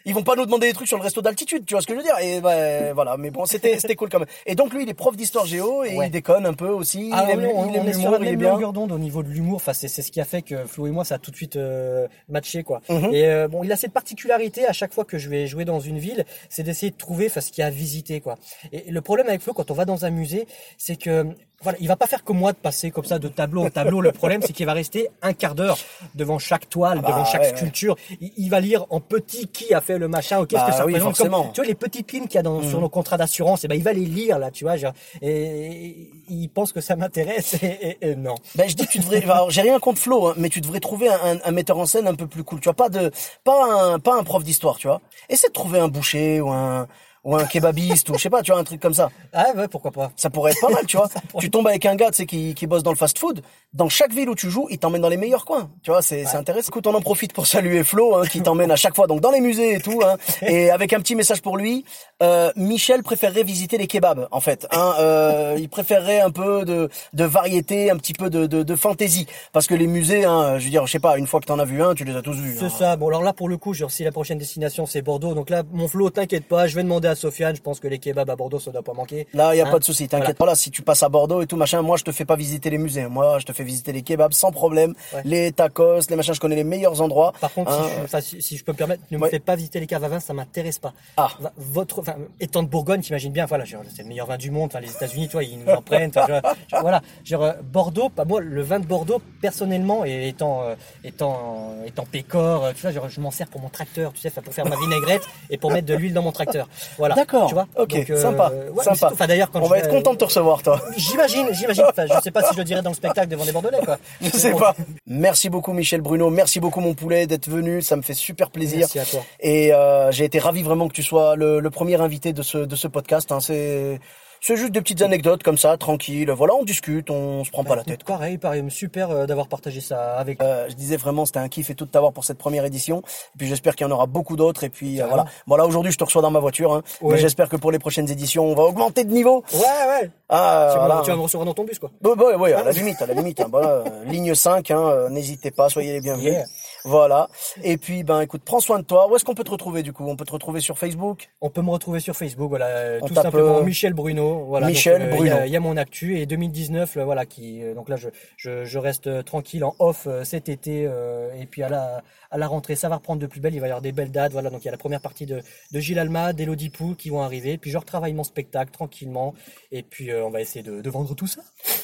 Ils 0.06 0.14
vont 0.14 0.24
pas 0.24 0.36
nous 0.36 0.46
demander 0.46 0.68
des 0.68 0.74
trucs 0.74 0.88
sur 0.88 0.98
le 0.98 1.04
resto 1.04 1.22
d'altitude, 1.22 1.66
tu 1.66 1.76
vois 1.76 1.82
ce 1.82 1.88
que 1.88 1.94
je 1.94 2.00
veux 2.00 2.04
dire. 2.04 2.18
Et 2.20 2.42
ben, 2.42 2.92
voilà, 2.94 3.16
mais 3.16 3.30
bon, 3.32 3.46
c'était, 3.46 3.80
c'était 3.80 3.96
cool 3.96 4.10
quand 4.10 4.20
même. 4.20 4.28
Et 4.46 4.56
donc, 4.56 4.74
lui, 4.74 4.84
il 4.84 4.90
est 4.90 4.94
prof 4.94 5.16
d'histoire 5.16 5.46
géo 5.46 5.84
et 5.86 5.96
Ouais. 5.96 6.08
il 6.08 6.12
déconne 6.12 6.46
un 6.46 6.54
peu 6.54 6.68
aussi. 6.68 7.10
Ah, 7.14 7.26
il 7.28 7.32
aime, 7.32 7.50
on, 7.54 7.70
il 7.70 7.76
aime 7.76 7.84
on 7.84 7.86
l'humour, 7.90 8.12
la 8.12 8.18
il 8.20 8.28
est 8.34 8.36
bien. 8.36 8.50
longueur 8.50 8.74
d'onde 8.74 8.92
au 8.92 8.98
niveau 9.00 9.24
de 9.24 9.30
l'humour. 9.30 9.58
Enfin, 9.58 9.72
c'est 9.74 9.88
c'est 9.88 10.02
ce 10.02 10.12
qui 10.12 10.20
a 10.20 10.26
fait 10.26 10.42
que 10.42 10.66
Flo 10.66 10.88
et 10.88 10.92
moi, 10.92 11.06
ça 11.06 11.16
a 11.16 11.18
tout 11.20 11.32
de 11.32 11.36
suite 11.38 11.56
euh, 11.56 12.08
matché, 12.28 12.64
quoi. 12.64 12.82
Mhm. 12.90 13.14
Et 13.14 13.28
euh, 13.28 13.48
bon, 13.48 13.64
il 13.64 13.72
a 13.72 13.78
cette 13.78 13.94
particularité 13.94 14.66
à 14.66 14.74
chaque 14.74 14.94
fois 14.94 15.06
que 15.06 15.18
je 15.18 15.30
vais 15.30 15.48
jouer 15.48 15.64
dans 15.64 15.80
une 15.80 16.00
ville, 16.00 16.26
c'est 16.50 16.64
d'essayer 16.64 16.92
de 16.92 16.98
trouver, 16.98 17.28
enfin, 17.28 17.40
ce 17.40 17.52
qu'il 17.52 17.62
y 17.62 17.64
a 17.64 17.68
à 17.68 17.70
visiter, 17.70 18.20
quoi. 18.20 18.36
Et 18.74 18.92
le 18.92 19.02
problème 19.02 19.28
avec 19.30 19.42
Flo, 19.42 19.54
quand 19.54 19.72
on 19.72 19.76
va 19.76 19.86
dans 19.86 20.04
un 20.04 20.10
musée, 20.10 20.48
c'est 20.78 20.98
que 20.98 21.28
voilà, 21.64 21.78
il 21.82 21.88
va 21.88 21.96
pas 21.96 22.06
faire 22.08 22.24
comme 22.24 22.38
moi 22.38 22.52
de 22.52 22.58
passer 22.58 22.92
comme 22.92 23.06
ça 23.06 23.18
de 23.20 23.28
tableau 23.28 23.64
en 23.66 23.70
tableau. 23.70 24.02
Le 24.02 24.12
problème, 24.12 24.42
c'est 24.42 24.54
qu'il 24.54 24.66
va 24.66 24.74
rester 24.74 25.10
un 25.22 25.34
quart 25.34 25.56
d'heure 25.56 25.78
devant 26.14 26.38
chaque 26.40 26.70
toile, 26.70 27.00
bah, 27.02 27.08
devant 27.10 27.26
chaque 27.26 27.42
ouais, 27.42 27.52
ouais. 27.52 27.58
sculpture. 27.58 27.96
Il, 28.22 28.32
il 28.38 28.50
va 28.50 28.60
lire 28.60 28.86
en 28.90 29.00
petit 29.00 29.48
qui 29.48 29.74
a 29.74 29.82
fait 29.82 29.98
le 29.98 30.08
machin, 30.08 30.42
ou 30.42 30.46
qu'est-ce 30.46 30.62
Bah 30.62 30.70
que 30.72 30.76
ça 30.76 30.86
oui, 30.86 30.94
représente. 31.00 31.18
Comme, 31.32 31.52
tu 31.54 31.62
vois 31.62 31.68
les 31.68 31.76
petites 31.76 32.12
lignes 32.12 32.26
qu'il 32.28 32.36
y 32.36 32.38
a 32.38 32.44
dans, 32.44 32.62
sur 32.62 32.80
nos 32.82 32.90
contrats 32.90 33.18
d'assurance, 33.18 33.64
et 33.64 33.68
ben 33.68 33.76
il 33.76 33.84
va 33.84 33.94
les 33.94 34.06
lire 34.06 34.38
là, 34.40 34.52
tu 34.52 34.64
vois. 34.66 34.76
genre, 34.78 34.94
et 35.22 36.10
il 36.30 36.48
pense 36.50 36.72
que 36.72 36.82
ça 36.82 36.96
m'intéresse 36.96 37.54
et, 37.64 37.98
et- 38.02 38.10
et 38.12 38.16
non. 38.16 38.36
Ben 38.56 38.70
je 38.70 38.76
dis 38.76 38.88
tu 38.88 39.00
devrais. 39.00 39.24
Alors 39.24 39.50
j'ai 39.50 39.62
rien 39.62 39.80
contre 39.80 40.00
Flo, 40.00 40.28
hein, 40.28 40.34
mais 40.38 40.50
tu 40.50 40.62
devrais 40.62 40.80
trouver 40.80 41.10
un, 41.10 41.20
un- 41.36 41.40
un 41.44 41.52
metteur 41.52 41.78
en 41.78 41.86
scène 41.86 42.08
un 42.08 42.16
peu 42.16 42.28
plus 42.28 42.44
cool. 42.44 42.60
Tu 42.60 42.66
vois 42.66 42.74
pas 42.76 42.90
de, 42.90 43.12
pas 43.44 43.94
un, 43.94 44.00
pas 44.00 44.16
un 44.16 44.24
prof 44.24 44.44
d'histoire, 44.44 44.78
tu 44.78 44.88
vois. 44.88 45.02
Essaie 45.30 45.48
de 45.48 45.54
trouver 45.54 45.80
un 45.80 45.88
boucher 45.88 46.42
ou 46.42 46.50
un, 46.50 46.88
ou 47.24 47.36
un 47.36 47.46
kebabiste 47.46 48.10
ou 48.10 48.16
je 48.16 48.20
sais 48.20 48.30
pas, 48.30 48.42
tu 48.42 48.52
vois 48.52 48.60
un 48.60 48.64
truc 48.64 48.82
comme 48.82 48.94
ça. 48.94 49.10
Ah 49.32 49.48
ouais, 49.56 49.68
pourquoi 49.68 49.92
pas. 49.92 50.12
Ça 50.16 50.30
pourrait 50.30 50.52
être 50.52 50.62
pas 50.62 50.70
mal, 50.70 50.86
tu 50.86 50.98
vois. 50.98 51.08
Pourrait 51.30 51.44
tu 51.44 51.50
tombes 51.50 51.68
avec 51.68 51.86
un 51.86 51.96
gars, 51.96 52.12
tu 52.12 52.18
sais, 52.18 52.26
qui, 52.26 52.54
qui 52.54 52.68
bosse 52.68 52.84
dans 52.84 52.92
le 52.92 52.98
fast-food. 52.98 53.42
Dans 53.74 53.90
chaque 53.90 54.14
ville 54.14 54.30
où 54.30 54.36
tu 54.36 54.50
joues, 54.50 54.68
il 54.70 54.78
t'emmène 54.78 55.02
dans 55.02 55.10
les 55.10 55.18
meilleurs 55.18 55.46
coins. 55.46 55.70
Tu 55.84 55.92
vois, 55.92 56.02
c'est 56.02 56.26
c'est 56.26 56.38
intéressant. 56.38 56.70
Écoute, 56.70 56.88
on 56.88 56.94
en 56.94 57.02
profite 57.02 57.34
pour 57.34 57.48
saluer 57.48 57.84
Flo, 57.84 58.16
hein, 58.16 58.26
qui 58.26 58.42
t'emmène 58.42 58.72
à 58.72 58.76
chaque 58.76 58.96
fois 58.96 59.08
donc 59.08 59.22
dans 59.22 59.32
les 59.32 59.42
musées 59.42 59.76
et 59.76 59.80
tout. 59.80 60.02
Hein, 60.06 60.18
et 60.42 60.70
avec 60.70 60.94
un 60.94 61.00
petit 61.00 61.16
message 61.16 61.42
pour 61.42 61.58
lui, 61.58 61.86
euh, 62.22 62.52
Michel 62.56 63.04
préférerait 63.04 63.44
visiter 63.44 63.78
les 63.78 63.88
kebabs, 63.88 64.28
en 64.32 64.40
fait. 64.42 64.68
Hein, 64.72 64.94
euh, 65.00 65.56
il 65.58 65.70
préférerait 65.70 66.20
un 66.20 66.30
peu 66.30 66.66
de, 66.66 66.90
de 67.14 67.24
variété, 67.24 67.90
un 67.90 67.98
petit 67.98 68.14
peu 68.14 68.30
de, 68.30 68.46
de, 68.46 68.64
de 68.64 68.76
fantaisie. 68.76 69.28
Parce 69.52 69.68
que 69.68 69.76
les 69.76 69.88
musées, 69.88 70.26
hein, 70.26 70.60
je 70.60 70.66
veux 70.66 70.70
dire, 70.70 70.86
je 70.86 70.92
sais 70.92 71.00
pas, 71.00 71.18
une 71.18 71.28
fois 71.28 71.40
que 71.40 71.46
t'en 71.46 71.60
as 71.60 71.66
vu 71.66 71.82
un, 71.82 71.96
tu 71.96 72.04
les 72.04 72.16
as 72.16 72.22
tous 72.22 72.36
vus. 72.36 72.58
C'est 72.60 72.66
hein. 72.66 72.70
ça. 72.70 72.96
Bon, 72.96 73.08
alors 73.08 73.24
là, 73.24 73.34
pour 73.34 73.50
le 73.50 73.58
coup, 73.58 73.74
genre, 73.74 73.92
si 73.92 74.04
la 74.04 74.12
prochaine 74.12 74.38
destination 74.38 74.86
c'est 74.86 75.02
Bordeaux, 75.02 75.34
donc 75.34 75.50
là, 75.50 75.64
mon 75.72 75.88
Flo, 75.88 76.10
t'inquiète 76.10 76.48
pas, 76.48 76.68
je 76.68 76.76
vais 76.76 76.84
demander 76.84 77.08
à 77.08 77.13
Sofiane. 77.16 77.56
Je 77.56 77.62
pense 77.62 77.80
que 77.80 77.88
les 77.88 78.00
kebabs 78.00 78.30
à 78.30 78.36
Bordeaux, 78.36 78.60
ça 78.60 78.72
doit 78.72 78.82
pas 78.84 78.94
manquer. 78.94 79.28
Là, 79.34 79.54
il 79.54 79.58
y 79.58 79.62
a 79.62 79.68
Hein 79.68 79.72
pas 79.72 79.80
de 79.80 79.84
souci, 79.84 80.08
t'inquiète 80.08 80.38
pas. 80.38 80.46
Là, 80.46 80.56
si 80.56 80.72
tu 80.72 80.82
passes 80.82 81.04
à 81.04 81.10
Bordeaux 81.10 81.42
et 81.42 81.48
tout 81.48 81.56
machin, 81.58 81.82
moi, 81.82 81.98
je 81.98 82.04
te 82.04 82.12
fais 82.12 82.26
pas 82.26 82.36
visiter 82.36 82.70
les 82.70 82.78
musées. 82.78 83.08
Moi, 83.08 83.40
je 83.40 83.46
te 83.46 83.54
fais 83.54 83.64
visiter 83.64 83.92
les 83.94 84.02
kebabs 84.02 84.34
sans 84.34 84.52
problème, 84.52 84.94
Ouais. 85.14 85.22
les 85.26 85.52
tacos, 85.52 86.00
les 86.10 86.16
machins. 86.16 86.34
Je 86.34 86.40
connais 86.40 86.56
les 86.56 86.64
meilleurs 86.64 87.02
endroits. 87.02 87.34
Par 87.40 87.54
contre, 87.54 87.72
Hein, 87.72 87.84
si, 87.88 87.96
je, 88.00 88.04
enfin, 88.04 88.22
si, 88.22 88.42
si 88.42 88.58
je 88.58 88.64
peux 88.64 88.72
me 88.74 88.78
permettre, 88.78 89.04
ne 89.12 89.18
me 89.18 89.24
Ouais. 89.24 89.30
faites 89.30 89.44
pas 89.46 89.56
visiter 89.56 89.80
les 89.80 89.88
caves 89.88 90.04
à 90.04 90.08
vin, 90.10 90.20
ça 90.20 90.34
m'intéresse 90.34 90.80
pas. 90.80 90.94
Ah. 91.18 91.30
Votre, 91.58 92.00
enfin, 92.00 92.16
étant 92.40 92.64
de 92.64 92.68
Bourgogne, 92.68 93.02
t'imagines 93.02 93.32
bien, 93.32 93.46
voilà, 93.46 93.64
c'est 93.66 94.02
le 94.04 94.08
meilleur 94.08 94.28
vin 94.28 94.38
du 94.38 94.52
monde, 94.52 94.70
enfin, 94.72 94.80
les 94.80 94.92
États-Unis, 94.92 95.28
tu 95.28 95.34
vois, 95.34 95.44
ils 95.44 95.58
nous 95.60 95.72
en 95.72 95.82
prennent, 95.82 96.12
enfin, 96.16 96.28
genre, 96.28 96.42
genre, 96.72 96.82
voilà. 96.82 97.02
Genre, 97.24 97.44
euh, 97.44 97.54
Bordeaux, 97.64 98.10
pas 98.10 98.26
moi, 98.26 98.42
le 98.42 98.62
vin 98.62 98.80
de 98.80 98.86
Bordeaux, 98.86 99.22
personnellement, 99.42 100.06
et 100.06 100.28
étant, 100.30 100.62
euh, 100.64 100.76
étant, 101.04 101.74
étant 101.86 102.06
pécor, 102.06 102.66
euh, 102.66 102.72
tu 102.76 102.82
vois, 102.82 102.92
genre, 102.92 103.10
je 103.10 103.20
m'en 103.22 103.32
sers 103.32 103.48
pour 103.48 103.62
mon 103.62 103.70
tracteur, 103.70 104.14
tu 104.14 104.20
sais, 104.22 104.30
pour 104.32 104.54
faire 104.54 104.66
ma 104.68 104.76
vinaigrette 104.76 105.24
et 105.50 105.58
pour 105.58 105.72
mettre 105.72 105.88
de 105.88 105.94
l'huile 105.94 106.14
dans 106.14 106.22
mon 106.24 106.32
tracteur. 106.32 106.68
Voilà. 106.98 107.03
Voilà. 107.04 107.16
D'accord. 107.16 107.48
Tu 107.48 107.54
vois. 107.54 107.68
Ok, 107.78 107.90
Donc, 107.96 108.10
euh, 108.10 108.22
sympa, 108.22 108.52
ouais, 108.74 108.84
sympa. 108.84 109.10
Enfin 109.12 109.28
d'ailleurs 109.28 109.52
quand 109.52 109.60
On 109.62 109.66
je 109.66 109.70
va 109.70 109.76
vais- 109.76 109.82
être 109.84 109.90
content 109.90 110.14
de 110.14 110.18
te 110.18 110.24
recevoir, 110.26 110.64
toi. 110.64 110.80
J'imagine, 110.96 111.48
j'imagine. 111.52 111.84
Enfin, 111.90 112.06
je 112.08 112.22
sais 112.22 112.32
pas 112.32 112.44
si 112.44 112.54
je 112.54 112.60
le 112.60 112.64
dirais 112.64 112.82
dans 112.82 112.92
le 112.92 112.96
spectacle 112.96 113.28
devant 113.28 113.44
des 113.46 113.52
Bordelais 113.52 113.80
quoi. 113.84 113.98
Je 114.22 114.30
sais 114.30 114.54
pas. 114.54 114.74
Merci 115.06 115.50
beaucoup 115.50 115.74
Michel 115.74 116.02
Bruno, 116.02 116.30
merci 116.30 116.60
beaucoup 116.60 116.80
mon 116.80 116.94
poulet 116.94 117.28
d'être 117.28 117.50
venu, 117.50 117.82
ça 117.82 117.96
me 117.98 118.02
fait 118.02 118.14
super 118.14 118.50
plaisir. 118.52 118.80
Merci 118.80 119.00
à 119.00 119.06
toi. 119.06 119.22
Et 119.42 119.74
euh, 119.74 120.12
j'ai 120.12 120.24
été 120.26 120.40
ravi 120.40 120.64
vraiment 120.64 120.88
que 120.88 120.94
tu 120.94 121.04
sois 121.04 121.36
le, 121.36 121.60
le 121.60 121.70
premier 121.70 122.00
invité 122.00 122.32
de 122.34 122.42
ce 122.42 122.60
de 122.60 122.76
ce 122.76 122.88
podcast. 122.88 123.32
hein. 123.32 123.40
C'est 123.42 124.00
c'est 124.46 124.58
juste 124.58 124.74
des 124.74 124.82
petites 124.82 125.02
anecdotes 125.02 125.42
comme 125.42 125.58
ça, 125.58 125.78
tranquille. 125.78 126.30
Voilà, 126.30 126.54
on 126.56 126.66
discute, 126.66 127.10
on 127.10 127.46
se 127.46 127.50
prend 127.50 127.64
pas 127.64 127.78
la 127.78 127.86
tête. 127.86 128.04
Pareil, 128.04 128.38
pareil, 128.38 128.62
super 128.70 129.10
euh, 129.10 129.26
d'avoir 129.26 129.48
partagé 129.48 129.80
ça 129.80 130.18
avec. 130.18 130.42
Euh, 130.42 130.68
je 130.68 130.74
disais 130.76 130.98
vraiment, 130.98 131.26
c'était 131.26 131.40
un 131.40 131.48
kiff 131.48 131.70
et 131.70 131.76
tout 131.76 131.86
de 131.86 131.90
t'avoir 131.92 132.12
pour 132.12 132.26
cette 132.26 132.38
première 132.38 132.66
édition. 132.66 133.00
Et 133.36 133.38
puis 133.38 133.48
j'espère 133.48 133.74
qu'il 133.74 133.88
y 133.88 133.90
en 133.90 133.94
aura 133.94 134.06
beaucoup 134.06 134.36
d'autres. 134.36 134.66
Et 134.66 134.70
puis 134.70 135.02
euh, 135.02 135.06
voilà. 135.08 135.24
Voilà, 135.48 135.66
aujourd'hui 135.66 135.94
je 135.94 135.98
te 135.98 136.04
reçois 136.04 136.22
dans 136.22 136.30
ma 136.30 136.42
voiture. 136.42 136.74
Hein. 136.74 136.84
Ouais. 137.02 137.14
Mais 137.14 137.22
j'espère 137.22 137.48
que 137.48 137.56
pour 137.56 137.72
les 137.72 137.80
prochaines 137.80 138.12
éditions, 138.12 138.44
on 138.44 138.54
va 138.54 138.64
augmenter 138.64 139.06
de 139.06 139.14
niveau. 139.14 139.46
Ouais, 139.54 139.60
ouais. 139.60 140.12
Ah, 140.28 140.72
tu, 140.74 140.78
voilà. 140.80 141.02
tu 141.06 141.12
vas 141.12 141.16
me 141.16 141.22
recevoir 141.22 141.46
dans 141.46 141.54
ton 141.54 141.64
bus 141.64 141.80
quoi. 141.80 141.92
Ouais, 142.04 142.12
ouais, 142.12 142.36
ouais, 142.36 142.54
à 142.54 142.64
la 142.64 142.72
limite, 142.72 143.02
à 143.02 143.06
la 143.06 143.14
limite. 143.14 143.40
hein. 143.40 143.48
Voilà, 143.50 143.70
euh, 143.70 144.04
ligne 144.08 144.36
5, 144.36 144.72
hein, 144.72 145.08
n'hésitez 145.10 145.52
pas, 145.52 145.70
soyez 145.70 145.94
les 145.94 146.02
bienvenus. 146.02 146.34
Yeah. 146.34 146.46
Voilà. 146.86 147.30
Et 147.64 147.78
puis, 147.78 148.04
ben, 148.04 148.22
écoute, 148.22 148.42
prends 148.44 148.60
soin 148.60 148.80
de 148.80 148.84
toi. 148.86 149.10
Où 149.10 149.16
est-ce 149.16 149.24
qu'on 149.26 149.36
peut 149.36 149.44
te 149.44 149.52
retrouver, 149.52 149.84
du 149.84 149.94
coup? 149.94 150.06
On 150.08 150.16
peut 150.16 150.26
te 150.26 150.32
retrouver 150.34 150.60
sur 150.60 150.78
Facebook? 150.78 151.30
On 151.42 151.50
peut 151.50 151.62
me 151.62 151.70
retrouver 151.70 152.00
sur 152.00 152.16
Facebook, 152.16 152.50
voilà, 152.50 152.68
euh, 152.68 153.00
On 153.02 153.08
tout 153.08 153.14
simplement 153.16 153.58
euh, 153.60 153.64
Michel 153.64 153.94
Bruno. 153.94 154.46
Voilà, 154.46 154.68
Michel 154.68 155.00
donc, 155.02 155.08
euh, 155.10 155.16
Bruno. 155.16 155.26
Il 155.26 155.28
y, 155.28 155.32
a- 155.32 155.46
il 155.48 155.52
y 155.54 155.56
a 155.56 155.60
mon 155.60 155.78
actu 155.78 156.18
et 156.18 156.26
2019, 156.26 156.96
là, 156.96 157.06
voilà, 157.06 157.26
qui, 157.26 157.64
euh, 157.64 157.74
donc 157.74 157.90
là, 157.90 157.96
je, 157.96 158.10
je, 158.38 158.66
je 158.66 158.80
reste 158.80 159.08
euh, 159.08 159.22
tranquille 159.24 159.64
en 159.64 159.76
off 159.80 160.08
euh, 160.08 160.24
cet 160.24 160.50
été 160.50 160.86
euh, 160.88 161.34
et 161.40 161.46
puis 161.46 161.64
à 161.64 161.70
la, 161.70 162.02
à 162.32 162.38
la 162.38 162.48
rentrée, 162.48 162.76
ça 162.76 162.90
va 162.90 162.96
reprendre 162.96 163.22
de 163.22 163.28
plus 163.28 163.40
belle. 163.40 163.54
Il 163.54 163.60
va 163.62 163.68
y 163.68 163.70
avoir 163.70 163.82
des 163.82 163.92
belles 163.92 164.12
dates, 164.12 164.32
voilà. 164.34 164.50
Donc 164.50 164.62
il 164.64 164.66
y 164.66 164.70
a 164.70 164.72
la 164.72 164.78
première 164.78 165.02
partie 165.02 165.26
de, 165.26 165.42
de 165.72 165.80
Gilles 165.80 166.00
Alma, 166.00 166.34
d'Elodie 166.34 166.70
Pou 166.70 166.96
qui 166.98 167.10
vont 167.10 167.22
arriver. 167.22 167.58
Puis 167.58 167.72
je 167.72 167.78
retravaille 167.78 168.14
mon 168.14 168.24
spectacle 168.24 168.72
tranquillement 168.72 169.34
et 169.72 169.84
puis 169.84 170.12
euh, 170.12 170.26
on 170.26 170.30
va 170.30 170.42
essayer 170.42 170.64
de, 170.64 170.82
de 170.82 170.90
vendre 170.90 171.14
tout 171.16 171.28
ça. 171.28 171.42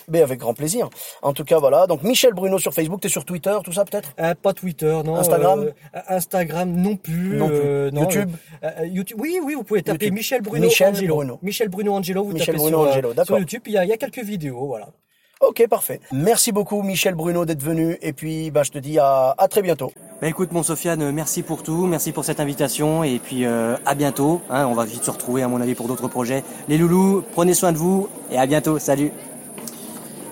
Mais 0.07 0.21
avec 0.21 0.39
grand 0.39 0.53
plaisir. 0.53 0.89
En 1.21 1.33
tout 1.33 1.43
cas, 1.43 1.59
voilà. 1.59 1.85
Donc, 1.87 2.01
Michel 2.03 2.33
Bruno 2.33 2.57
sur 2.57 2.73
Facebook, 2.73 2.99
t'es 3.01 3.09
sur 3.09 3.25
Twitter, 3.25 3.55
tout 3.63 3.71
ça, 3.71 3.85
peut-être? 3.85 4.11
Euh, 4.19 4.33
pas 4.33 4.53
Twitter, 4.53 4.88
non. 5.03 5.15
Instagram 5.15 5.59
euh, 5.95 5.99
Instagram 6.07 6.71
non 6.71 6.95
plus. 6.95 7.37
Non 7.37 7.47
plus. 7.47 7.57
euh, 7.57 7.91
non, 7.91 8.01
YouTube 8.01 8.29
euh, 8.63 8.85
YouTube. 8.85 9.17
Oui, 9.21 9.39
oui, 9.43 9.53
vous 9.55 9.63
pouvez 9.63 9.81
taper 9.81 10.05
YouTube. 10.05 10.13
Michel 10.17 10.41
Bruno 10.41 10.65
Michel 10.65 10.89
Angelo. 10.89 11.15
Bruno. 11.15 11.39
Michel 11.41 11.69
Bruno 11.69 11.93
Angelo, 11.95 12.23
vous 12.23 12.31
Michel 12.33 12.47
tapez 12.47 12.57
Bruno 12.57 12.77
sur, 12.83 12.91
Angelo, 12.91 13.13
sur. 13.25 13.39
YouTube. 13.39 13.61
Il 13.67 13.73
y, 13.73 13.77
a, 13.77 13.85
il 13.85 13.89
y 13.89 13.93
a 13.93 13.97
quelques 13.97 14.23
vidéos, 14.23 14.65
voilà. 14.65 14.87
Ok, 15.41 15.65
parfait. 15.69 16.01
Merci 16.11 16.51
beaucoup, 16.51 16.81
Michel 16.81 17.15
Bruno, 17.15 17.45
d'être 17.45 17.63
venu. 17.63 17.97
Et 18.01 18.11
puis, 18.11 18.51
ben, 18.51 18.63
je 18.63 18.71
te 18.71 18.77
dis 18.77 18.99
à, 18.99 19.33
à 19.37 19.47
très 19.47 19.61
bientôt. 19.61 19.91
Bah 20.21 20.27
écoute 20.27 20.51
mon 20.51 20.63
Sofiane, 20.63 21.11
merci 21.13 21.43
pour 21.43 21.63
tout, 21.63 21.85
merci 21.85 22.11
pour 22.11 22.25
cette 22.25 22.41
invitation 22.41 23.05
et 23.05 23.19
puis 23.19 23.45
euh, 23.45 23.77
à 23.85 23.95
bientôt. 23.95 24.41
hein, 24.49 24.65
on 24.67 24.73
va 24.73 24.83
vite 24.83 25.05
se 25.05 25.11
retrouver 25.11 25.43
à 25.43 25.47
mon 25.47 25.61
avis 25.61 25.75
pour 25.75 25.87
d'autres 25.87 26.09
projets. 26.09 26.43
Les 26.67 26.77
loulous, 26.77 27.23
prenez 27.31 27.53
soin 27.53 27.71
de 27.71 27.77
vous 27.77 28.09
et 28.29 28.37
à 28.37 28.45
bientôt. 28.45 28.79
Salut. 28.79 29.13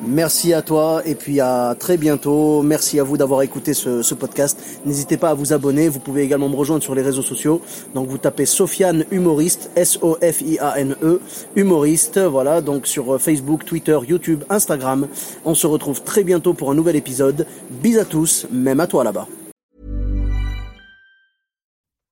Merci 0.05 0.53
à 0.53 0.61
toi 0.61 1.01
et 1.05 1.15
puis 1.15 1.39
à 1.39 1.75
très 1.77 1.97
bientôt. 1.97 2.61
Merci 2.61 2.99
à 2.99 3.03
vous 3.03 3.17
d'avoir 3.17 3.41
écouté 3.41 3.73
ce, 3.73 4.13
podcast. 4.13 4.59
N'hésitez 4.85 5.17
pas 5.17 5.31
à 5.31 5.33
vous 5.33 5.53
abonner. 5.53 5.89
Vous 5.89 5.99
pouvez 5.99 6.23
également 6.23 6.49
me 6.49 6.55
rejoindre 6.55 6.83
sur 6.83 6.93
les 6.93 7.01
réseaux 7.01 7.23
sociaux. 7.23 7.61
Donc 7.95 8.07
vous 8.07 8.17
tapez 8.17 8.45
Sofiane 8.45 9.05
Humoriste, 9.11 9.71
S-O-F-I-A-N-E, 9.75 11.19
Humoriste. 11.55 12.19
Voilà, 12.19 12.61
donc 12.61 12.85
sur 12.85 13.15
euh, 13.15 13.17
Facebook, 13.17 13.65
Twitter, 13.65 13.97
YouTube, 14.07 14.43
Instagram. 14.49 15.07
On 15.45 15.55
se 15.55 15.67
retrouve 15.67 16.03
très 16.03 16.23
bientôt 16.23 16.53
pour 16.53 16.71
un 16.71 16.75
nouvel 16.75 16.95
épisode. 16.95 17.47
Bis 17.69 17.97
à 17.97 18.05
tous, 18.05 18.45
même 18.51 18.79
à 18.79 18.87
toi 18.87 19.03
là-bas. 19.03 19.27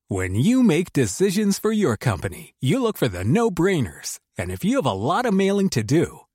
When 0.07 0.35
you 0.35 0.61
make 0.61 0.93
decisions 0.93 1.57
for 1.57 1.71
your 1.71 1.97
company, 1.97 2.53
you 2.61 2.79
look 2.79 2.95
for 2.95 3.07
the 3.07 3.23
no 3.23 3.49
brainers. 3.49 4.19
And 4.37 4.51
if 4.51 4.63
you 4.63 4.75
have 4.75 4.85
a 4.85 4.93
lot 4.93 5.25
of 5.25 5.33
mailing 5.33 5.69
to 5.69 5.81
do, 5.81 6.24